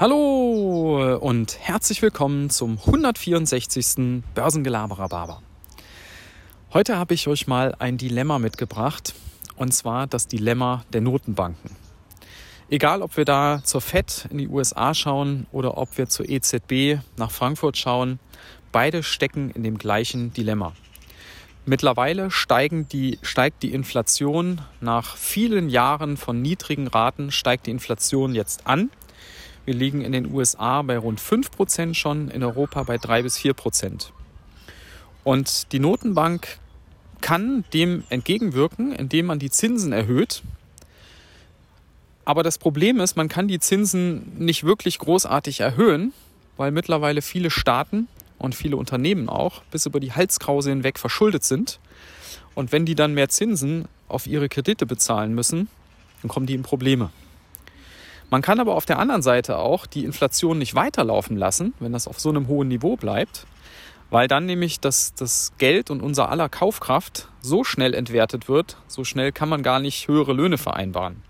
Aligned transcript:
Hallo 0.00 1.16
und 1.16 1.58
herzlich 1.58 2.02
willkommen 2.02 2.50
zum 2.50 2.78
164. 2.78 4.22
Börsengelaberer. 4.32 5.42
Heute 6.72 6.96
habe 6.96 7.14
ich 7.14 7.26
euch 7.26 7.48
mal 7.48 7.74
ein 7.80 7.98
Dilemma 7.98 8.38
mitgebracht 8.38 9.12
und 9.56 9.74
zwar 9.74 10.06
das 10.06 10.28
Dilemma 10.28 10.84
der 10.92 11.00
Notenbanken. 11.00 11.72
Egal, 12.70 13.02
ob 13.02 13.16
wir 13.16 13.24
da 13.24 13.60
zur 13.64 13.80
FED 13.80 14.28
in 14.30 14.38
die 14.38 14.46
USA 14.46 14.94
schauen 14.94 15.48
oder 15.50 15.76
ob 15.76 15.98
wir 15.98 16.08
zur 16.08 16.28
EZB 16.28 17.00
nach 17.16 17.32
Frankfurt 17.32 17.76
schauen, 17.76 18.20
beide 18.70 19.02
stecken 19.02 19.50
in 19.50 19.64
dem 19.64 19.78
gleichen 19.78 20.32
Dilemma. 20.32 20.74
Mittlerweile 21.66 22.28
die, 22.92 23.18
steigt 23.22 23.64
die 23.64 23.72
Inflation 23.72 24.60
nach 24.80 25.16
vielen 25.16 25.68
Jahren 25.68 26.16
von 26.16 26.40
niedrigen 26.40 26.86
Raten, 26.86 27.32
steigt 27.32 27.66
die 27.66 27.72
Inflation 27.72 28.36
jetzt 28.36 28.64
an 28.64 28.90
wir 29.68 29.74
liegen 29.74 30.00
in 30.00 30.12
den 30.12 30.32
USA 30.32 30.80
bei 30.80 30.96
rund 30.96 31.20
5% 31.20 31.92
schon, 31.92 32.30
in 32.30 32.42
Europa 32.42 32.84
bei 32.84 32.96
3 32.96 33.22
bis 33.22 33.36
4%. 33.36 34.06
Und 35.24 35.72
die 35.72 35.78
Notenbank 35.78 36.58
kann 37.20 37.64
dem 37.74 38.02
entgegenwirken, 38.08 38.92
indem 38.92 39.26
man 39.26 39.38
die 39.38 39.50
Zinsen 39.50 39.92
erhöht. 39.92 40.42
Aber 42.24 42.42
das 42.42 42.56
Problem 42.56 42.98
ist, 42.98 43.14
man 43.14 43.28
kann 43.28 43.46
die 43.46 43.60
Zinsen 43.60 44.32
nicht 44.38 44.64
wirklich 44.64 44.98
großartig 44.98 45.60
erhöhen, 45.60 46.14
weil 46.56 46.70
mittlerweile 46.70 47.20
viele 47.20 47.50
Staaten 47.50 48.08
und 48.38 48.54
viele 48.54 48.78
Unternehmen 48.78 49.28
auch 49.28 49.60
bis 49.70 49.84
über 49.84 50.00
die 50.00 50.12
Halskrause 50.12 50.70
hinweg 50.70 50.98
verschuldet 50.98 51.44
sind. 51.44 51.78
Und 52.54 52.72
wenn 52.72 52.86
die 52.86 52.94
dann 52.94 53.12
mehr 53.12 53.28
Zinsen 53.28 53.84
auf 54.08 54.26
ihre 54.26 54.48
Kredite 54.48 54.86
bezahlen 54.86 55.34
müssen, 55.34 55.68
dann 56.22 56.30
kommen 56.30 56.46
die 56.46 56.54
in 56.54 56.62
Probleme. 56.62 57.10
Man 58.30 58.42
kann 58.42 58.60
aber 58.60 58.74
auf 58.74 58.84
der 58.84 58.98
anderen 58.98 59.22
Seite 59.22 59.58
auch 59.58 59.86
die 59.86 60.04
Inflation 60.04 60.58
nicht 60.58 60.74
weiterlaufen 60.74 61.36
lassen, 61.36 61.72
wenn 61.80 61.92
das 61.92 62.06
auf 62.06 62.20
so 62.20 62.28
einem 62.28 62.46
hohen 62.46 62.68
Niveau 62.68 62.96
bleibt, 62.96 63.46
weil 64.10 64.28
dann 64.28 64.44
nämlich 64.46 64.80
das, 64.80 65.14
das 65.14 65.52
Geld 65.58 65.90
und 65.90 66.02
unser 66.02 66.28
aller 66.28 66.48
Kaufkraft 66.48 67.28
so 67.40 67.64
schnell 67.64 67.94
entwertet 67.94 68.48
wird, 68.48 68.76
so 68.86 69.04
schnell 69.04 69.32
kann 69.32 69.48
man 69.48 69.62
gar 69.62 69.80
nicht 69.80 70.08
höhere 70.08 70.34
Löhne 70.34 70.58
vereinbaren. 70.58 71.22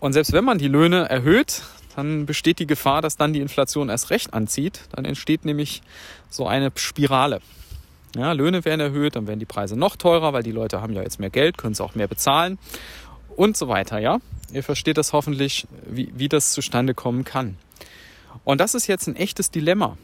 Und 0.00 0.12
selbst 0.12 0.32
wenn 0.32 0.44
man 0.44 0.58
die 0.58 0.68
Löhne 0.68 1.08
erhöht, 1.08 1.62
dann 1.94 2.26
besteht 2.26 2.58
die 2.58 2.66
Gefahr, 2.66 3.02
dass 3.02 3.16
dann 3.16 3.32
die 3.32 3.40
Inflation 3.40 3.90
erst 3.90 4.10
recht 4.10 4.32
anzieht. 4.32 4.82
Dann 4.92 5.04
entsteht 5.04 5.44
nämlich 5.44 5.82
so 6.30 6.46
eine 6.46 6.72
Spirale. 6.76 7.40
Ja, 8.16 8.32
Löhne 8.32 8.64
werden 8.64 8.80
erhöht, 8.80 9.16
dann 9.16 9.28
werden 9.28 9.38
die 9.38 9.46
Preise 9.46 9.76
noch 9.76 9.96
teurer, 9.96 10.32
weil 10.32 10.42
die 10.42 10.50
Leute 10.52 10.80
haben 10.80 10.94
ja 10.94 11.02
jetzt 11.02 11.20
mehr 11.20 11.30
Geld, 11.30 11.58
können 11.58 11.72
es 11.72 11.80
auch 11.80 11.94
mehr 11.94 12.08
bezahlen 12.08 12.58
und 13.36 13.56
so 13.56 13.68
weiter, 13.68 13.98
ja. 13.98 14.18
Ihr 14.52 14.62
versteht 14.62 14.98
das 14.98 15.12
hoffentlich, 15.12 15.66
wie, 15.86 16.12
wie 16.14 16.28
das 16.28 16.52
zustande 16.52 16.94
kommen 16.94 17.24
kann. 17.24 17.56
Und 18.44 18.60
das 18.60 18.74
ist 18.74 18.86
jetzt 18.86 19.06
ein 19.06 19.16
echtes 19.16 19.50
Dilemma. 19.50 19.96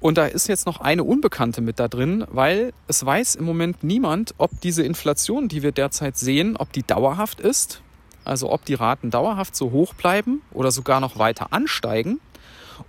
Und 0.00 0.16
da 0.16 0.26
ist 0.26 0.48
jetzt 0.48 0.66
noch 0.66 0.80
eine 0.80 1.02
Unbekannte 1.02 1.60
mit 1.60 1.80
da 1.80 1.88
drin, 1.88 2.24
weil 2.30 2.72
es 2.86 3.04
weiß 3.04 3.34
im 3.34 3.44
Moment 3.44 3.82
niemand, 3.82 4.34
ob 4.38 4.60
diese 4.60 4.84
Inflation, 4.84 5.48
die 5.48 5.62
wir 5.62 5.72
derzeit 5.72 6.16
sehen, 6.16 6.56
ob 6.56 6.72
die 6.72 6.84
dauerhaft 6.84 7.40
ist, 7.40 7.82
also 8.24 8.50
ob 8.52 8.64
die 8.64 8.74
Raten 8.74 9.10
dauerhaft 9.10 9.56
so 9.56 9.72
hoch 9.72 9.94
bleiben 9.94 10.42
oder 10.52 10.70
sogar 10.70 11.00
noch 11.00 11.18
weiter 11.18 11.52
ansteigen, 11.52 12.20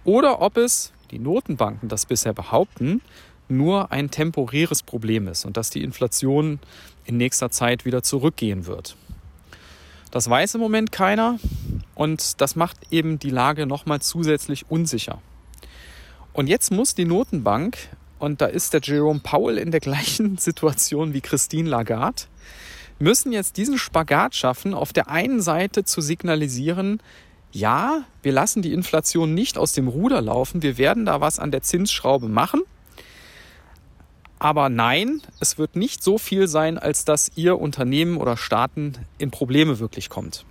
oder 0.04 0.42
ob 0.42 0.58
es, 0.58 0.94
die 1.10 1.18
Notenbanken 1.18 1.90
das 1.90 2.06
bisher 2.06 2.34
behaupten, 2.34 3.02
nur 3.48 3.92
ein 3.92 4.12
temporäres 4.12 4.84
Problem 4.84 5.28
ist 5.28 5.46
und 5.46 5.58
dass 5.58 5.72
die 5.72 5.84
Inflation 5.84 6.60
in 7.06 7.18
nächster 7.18 7.50
Zeit 7.50 7.86
wieder 7.86 8.04
zurückgehen 8.04 8.68
wird. 8.68 8.96
Das 10.12 10.30
weiß 10.30 10.56
im 10.56 10.62
Moment 10.62 10.92
keiner 10.92 11.40
und 11.94 12.42
das 12.42 12.56
macht 12.56 12.78
eben 12.90 13.20
die 13.20 13.30
Lage 13.30 13.68
nochmal 13.68 14.02
zusätzlich 14.02 14.66
unsicher. 14.70 15.22
Und 16.34 16.48
jetzt 16.48 16.72
muss 16.72 16.96
die 16.96 17.06
Notenbank, 17.06 17.78
und 18.18 18.42
da 18.42 18.48
ist 18.48 18.74
der 18.74 18.82
Jerome 18.82 19.20
Powell 19.20 19.58
in 19.58 19.72
der 19.72 19.80
gleichen 19.80 20.38
Situation 20.40 21.14
wie 21.14 21.22
Christine 21.22 21.70
Lagarde, 21.70 22.24
müssen 22.98 23.32
jetzt 23.32 23.58
diesen 23.58 23.78
Spagat 23.78 24.36
schaffen, 24.36 24.74
auf 24.74 24.94
der 24.94 25.10
einen 25.10 25.42
Seite 25.42 25.84
zu 25.84 26.02
signalisieren, 26.02 27.02
ja, 27.52 28.04
wir 28.22 28.32
lassen 28.32 28.62
die 28.62 28.74
Inflation 28.74 29.34
nicht 29.34 29.58
aus 29.58 29.74
dem 29.74 29.88
Ruder 29.88 30.22
laufen, 30.22 30.62
wir 30.62 30.78
werden 30.78 31.06
da 31.06 31.22
was 31.22 31.40
an 31.40 31.52
der 31.52 31.62
Zinsschraube 31.62 32.28
machen, 32.28 32.62
aber 34.40 34.70
nein, 34.70 35.22
es 35.42 35.58
wird 35.58 35.76
nicht 35.76 36.02
so 36.02 36.18
viel 36.18 36.48
sein, 36.48 36.78
als 36.78 37.04
dass 37.04 37.32
Ihr 37.36 37.60
Unternehmen 37.60 38.18
oder 38.18 38.38
Staaten 38.38 38.94
in 39.18 39.32
Probleme 39.32 39.80
wirklich 39.80 40.10
kommt. 40.10 40.46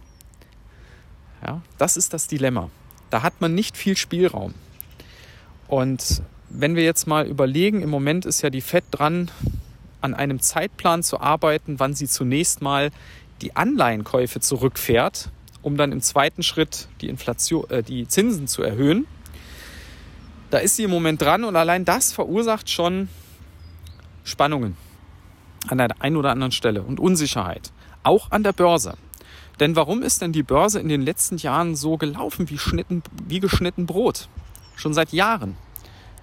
Ja, 1.44 1.62
das 1.78 1.96
ist 1.96 2.12
das 2.12 2.26
Dilemma. 2.26 2.70
Da 3.10 3.22
hat 3.22 3.40
man 3.40 3.54
nicht 3.54 3.76
viel 3.78 3.96
Spielraum. 3.96 4.54
Und 5.68 6.22
wenn 6.50 6.76
wir 6.76 6.84
jetzt 6.84 7.06
mal 7.06 7.26
überlegen, 7.26 7.80
im 7.80 7.90
Moment 7.90 8.26
ist 8.26 8.42
ja 8.42 8.50
die 8.50 8.60
FED 8.60 8.84
dran, 8.90 9.30
an 10.00 10.14
einem 10.14 10.40
Zeitplan 10.40 11.02
zu 11.02 11.20
arbeiten, 11.20 11.80
wann 11.80 11.94
sie 11.94 12.08
zunächst 12.08 12.60
mal 12.60 12.90
die 13.40 13.56
Anleihenkäufe 13.56 14.40
zurückfährt, 14.40 15.30
um 15.62 15.76
dann 15.76 15.92
im 15.92 16.00
zweiten 16.00 16.42
Schritt 16.42 16.88
die, 17.00 17.08
Inflation, 17.08 17.68
äh, 17.70 17.82
die 17.82 18.06
Zinsen 18.06 18.48
zu 18.48 18.62
erhöhen. 18.62 19.06
Da 20.50 20.58
ist 20.58 20.76
sie 20.76 20.84
im 20.84 20.90
Moment 20.90 21.20
dran 21.20 21.44
und 21.44 21.56
allein 21.56 21.84
das 21.84 22.12
verursacht 22.12 22.70
schon 22.70 23.08
Spannungen 24.28 24.76
an 25.66 25.78
der 25.78 25.88
einen 26.00 26.16
oder 26.16 26.30
anderen 26.30 26.52
Stelle 26.52 26.82
und 26.82 27.00
Unsicherheit. 27.00 27.72
Auch 28.02 28.30
an 28.30 28.42
der 28.42 28.52
Börse. 28.52 28.94
Denn 29.60 29.74
warum 29.74 30.02
ist 30.02 30.22
denn 30.22 30.32
die 30.32 30.44
Börse 30.44 30.78
in 30.78 30.88
den 30.88 31.02
letzten 31.02 31.36
Jahren 31.36 31.74
so 31.74 31.96
gelaufen 31.96 32.48
wie, 32.48 32.58
schnitten, 32.58 33.02
wie 33.26 33.40
geschnitten 33.40 33.86
Brot? 33.86 34.28
Schon 34.76 34.94
seit 34.94 35.12
Jahren. 35.12 35.56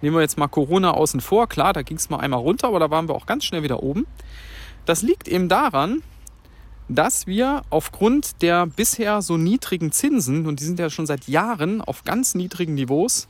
Nehmen 0.01 0.15
wir 0.15 0.21
jetzt 0.21 0.37
mal 0.37 0.47
Corona 0.47 0.91
außen 0.91 1.19
vor. 1.19 1.47
Klar, 1.47 1.73
da 1.73 1.81
ging 1.81 1.97
es 1.97 2.09
mal 2.09 2.19
einmal 2.19 2.39
runter, 2.39 2.67
aber 2.67 2.79
da 2.79 2.89
waren 2.89 3.09
wir 3.09 3.15
auch 3.15 3.25
ganz 3.25 3.43
schnell 3.43 3.63
wieder 3.63 3.83
oben. 3.83 4.07
Das 4.85 5.01
liegt 5.01 5.27
eben 5.27 5.49
daran, 5.49 6.01
dass 6.87 7.27
wir 7.27 7.63
aufgrund 7.69 8.41
der 8.41 8.67
bisher 8.67 9.21
so 9.21 9.37
niedrigen 9.37 9.91
Zinsen, 9.91 10.45
und 10.45 10.59
die 10.59 10.63
sind 10.63 10.79
ja 10.79 10.89
schon 10.89 11.05
seit 11.07 11.27
Jahren 11.27 11.81
auf 11.81 12.03
ganz 12.03 12.35
niedrigen 12.35 12.75
Niveaus, 12.75 13.27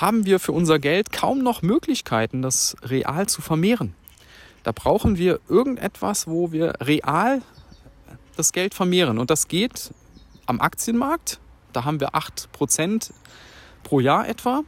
haben 0.00 0.26
wir 0.26 0.38
für 0.38 0.52
unser 0.52 0.78
Geld 0.78 1.12
kaum 1.12 1.42
noch 1.42 1.60
Möglichkeiten, 1.62 2.40
das 2.40 2.76
real 2.82 3.26
zu 3.26 3.42
vermehren. 3.42 3.94
Da 4.62 4.72
brauchen 4.72 5.18
wir 5.18 5.40
irgendetwas, 5.48 6.28
wo 6.28 6.52
wir 6.52 6.74
real 6.80 7.42
das 8.36 8.52
Geld 8.52 8.74
vermehren. 8.74 9.18
Und 9.18 9.30
das 9.30 9.48
geht 9.48 9.92
am 10.46 10.60
Aktienmarkt. 10.60 11.40
Da 11.72 11.84
haben 11.84 12.00
wir 12.00 12.14
8% 12.14 13.10
pro 13.82 13.98
Jahr 14.00 14.28
etwa. 14.28 14.62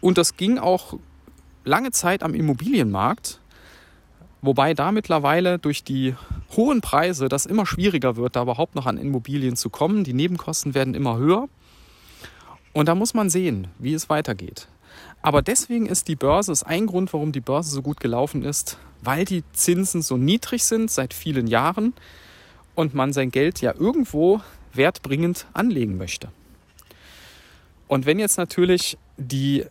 Und 0.00 0.18
das 0.18 0.36
ging 0.36 0.58
auch 0.58 0.98
lange 1.64 1.92
Zeit 1.92 2.24
am 2.24 2.34
Immobilienmarkt. 2.34 3.40
Wobei 4.42 4.74
da 4.74 4.90
mittlerweile 4.90 5.58
durch 5.58 5.84
die 5.84 6.14
hohen 6.56 6.80
Preise 6.80 7.28
das 7.28 7.46
immer 7.46 7.66
schwieriger 7.66 8.16
wird, 8.16 8.36
da 8.36 8.42
überhaupt 8.42 8.74
noch 8.74 8.86
an 8.86 8.98
Immobilien 8.98 9.56
zu 9.56 9.70
kommen. 9.70 10.02
Die 10.02 10.12
Nebenkosten 10.12 10.74
werden 10.74 10.94
immer 10.94 11.16
höher. 11.16 11.48
Und 12.76 12.88
da 12.88 12.94
muss 12.94 13.14
man 13.14 13.30
sehen, 13.30 13.68
wie 13.78 13.94
es 13.94 14.10
weitergeht. 14.10 14.68
Aber 15.22 15.40
deswegen 15.40 15.86
ist 15.86 16.08
die 16.08 16.14
Börse, 16.14 16.52
ist 16.52 16.64
ein 16.64 16.84
Grund, 16.84 17.10
warum 17.14 17.32
die 17.32 17.40
Börse 17.40 17.70
so 17.70 17.80
gut 17.80 18.00
gelaufen 18.00 18.44
ist, 18.44 18.76
weil 19.00 19.24
die 19.24 19.44
Zinsen 19.54 20.02
so 20.02 20.18
niedrig 20.18 20.62
sind 20.62 20.90
seit 20.90 21.14
vielen 21.14 21.46
Jahren 21.46 21.94
und 22.74 22.92
man 22.92 23.14
sein 23.14 23.30
Geld 23.30 23.62
ja 23.62 23.72
irgendwo 23.74 24.42
wertbringend 24.74 25.46
anlegen 25.54 25.96
möchte. 25.96 26.28
Und 27.88 28.04
wenn 28.04 28.18
jetzt 28.18 28.36
natürlich 28.36 28.98
die 29.16 29.64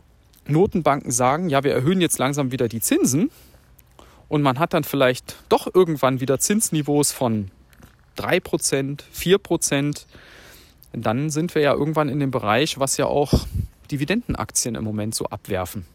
Notenbanken 0.47 1.11
sagen, 1.11 1.49
ja, 1.49 1.63
wir 1.63 1.75
erhöhen 1.75 2.01
jetzt 2.01 2.17
langsam 2.17 2.51
wieder 2.51 2.67
die 2.67 2.81
Zinsen 2.81 3.29
und 4.29 4.41
man 4.41 4.57
hat 4.57 4.73
dann 4.73 4.83
vielleicht 4.83 5.35
doch 5.49 5.67
irgendwann 5.71 6.21
wieder 6.21 6.39
Zinsniveaus 6.39 7.11
von 7.11 7.51
3%, 8.17 9.01
4%, 9.15 10.05
dann 11.01 11.29
sind 11.29 11.55
wir 11.55 11.61
ja 11.61 11.73
irgendwann 11.73 12.09
in 12.09 12.19
dem 12.19 12.31
Bereich, 12.31 12.79
was 12.79 12.97
ja 12.97 13.05
auch 13.05 13.33
Dividendenaktien 13.91 14.75
im 14.75 14.83
Moment 14.83 15.15
so 15.15 15.25
abwerfen. 15.25 15.85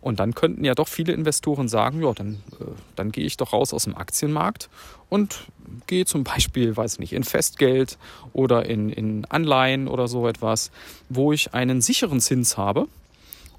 Und 0.00 0.20
dann 0.20 0.34
könnten 0.34 0.64
ja 0.64 0.74
doch 0.74 0.88
viele 0.88 1.12
Investoren 1.12 1.68
sagen, 1.68 2.02
ja, 2.02 2.12
dann, 2.12 2.34
äh, 2.60 2.64
dann 2.96 3.12
gehe 3.12 3.24
ich 3.24 3.36
doch 3.36 3.52
raus 3.52 3.72
aus 3.72 3.84
dem 3.84 3.96
Aktienmarkt 3.96 4.68
und 5.08 5.46
gehe 5.86 6.04
zum 6.04 6.24
Beispiel, 6.24 6.76
weiß 6.76 6.98
nicht, 6.98 7.12
in 7.12 7.24
Festgeld 7.24 7.98
oder 8.32 8.66
in, 8.66 8.90
in 8.90 9.24
Anleihen 9.26 9.88
oder 9.88 10.08
so 10.08 10.28
etwas, 10.28 10.70
wo 11.08 11.32
ich 11.32 11.54
einen 11.54 11.80
sicheren 11.80 12.20
Zins 12.20 12.56
habe. 12.56 12.82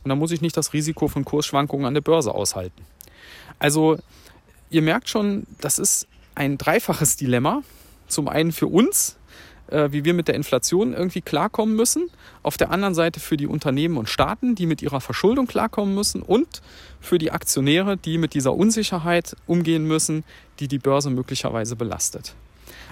Und 0.03 0.09
dann 0.09 0.17
muss 0.17 0.31
ich 0.31 0.41
nicht 0.41 0.55
das 0.55 0.73
Risiko 0.73 1.07
von 1.07 1.25
Kursschwankungen 1.25 1.85
an 1.85 1.93
der 1.93 2.01
Börse 2.01 2.33
aushalten. 2.33 2.85
Also 3.57 3.97
ihr 4.69 4.81
merkt 4.81 5.09
schon, 5.09 5.45
das 5.59 5.79
ist 5.79 6.07
ein 6.35 6.57
dreifaches 6.57 7.17
Dilemma. 7.17 7.63
Zum 8.07 8.27
einen 8.27 8.51
für 8.51 8.67
uns, 8.67 9.17
äh, 9.71 9.91
wie 9.91 10.05
wir 10.05 10.13
mit 10.13 10.27
der 10.27 10.35
Inflation 10.35 10.93
irgendwie 10.93 11.21
klarkommen 11.21 11.75
müssen. 11.75 12.09
Auf 12.43 12.57
der 12.57 12.71
anderen 12.71 12.95
Seite 12.95 13.19
für 13.19 13.37
die 13.37 13.47
Unternehmen 13.47 13.97
und 13.97 14.09
Staaten, 14.09 14.55
die 14.55 14.65
mit 14.65 14.81
ihrer 14.81 15.01
Verschuldung 15.01 15.47
klarkommen 15.47 15.95
müssen. 15.95 16.21
Und 16.21 16.61
für 16.99 17.17
die 17.17 17.31
Aktionäre, 17.31 17.97
die 17.97 18.17
mit 18.17 18.33
dieser 18.33 18.53
Unsicherheit 18.53 19.35
umgehen 19.47 19.85
müssen, 19.85 20.23
die 20.59 20.67
die 20.67 20.79
Börse 20.79 21.09
möglicherweise 21.09 21.75
belastet. 21.75 22.35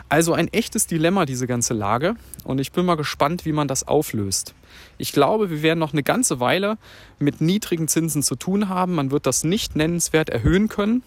Also 0.10 0.34
ein 0.34 0.48
echtes 0.50 0.88
Dilemma, 0.88 1.26
diese 1.26 1.48
ganze 1.48 1.74
Lage. 1.74 2.16
Und 2.44 2.60
ich 2.60 2.72
bin 2.72 2.86
mal 2.86 2.96
gespannt, 2.96 3.46
wie 3.46 3.52
man 3.52 3.68
das 3.68 3.88
auflöst. 3.88 4.54
Ich 4.98 5.12
glaube, 5.12 5.50
wir 5.50 5.62
werden 5.62 5.80
noch 5.80 5.94
eine 5.94 6.04
ganze 6.04 6.40
Weile 6.40 6.78
mit 7.20 7.42
niedrigen 7.42 7.88
Zinsen 7.88 8.24
zu 8.24 8.36
tun 8.36 8.70
haben. 8.70 8.96
Man 8.96 9.12
wird 9.12 9.26
das 9.26 9.44
nicht 9.44 9.76
nennenswert 9.76 10.30
erhöhen 10.30 10.68
können. 10.68 11.04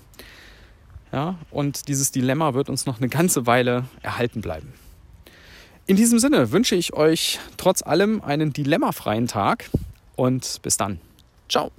Ja, 1.13 1.37
und 1.51 1.89
dieses 1.89 2.13
Dilemma 2.13 2.55
wird 2.55 2.69
uns 2.69 2.87
noch 2.87 2.99
eine 2.99 3.09
ganze 3.09 3.47
Weile 3.47 3.85
erhalten 4.03 4.41
bleiben. 4.41 4.73
In 5.91 5.97
diesem 5.97 6.21
Sinne 6.21 6.53
wünsche 6.53 6.77
ich 6.77 6.93
euch 6.93 7.41
trotz 7.57 7.83
allem 7.83 8.23
einen 8.23 8.53
dilemmafreien 8.53 9.27
Tag 9.27 9.69
und 10.15 10.63
bis 10.63 10.77
dann. 10.77 11.01
Ciao. 11.49 11.73